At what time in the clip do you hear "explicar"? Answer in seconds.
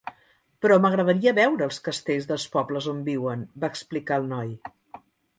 3.75-4.19